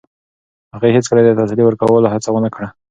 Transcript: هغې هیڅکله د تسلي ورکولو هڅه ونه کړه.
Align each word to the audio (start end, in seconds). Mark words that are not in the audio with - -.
هغې 0.75 0.89
هیڅکله 0.95 1.21
د 1.23 1.29
تسلي 1.39 1.63
ورکولو 1.65 2.11
هڅه 2.13 2.29
ونه 2.31 2.49
کړه. 2.55 2.67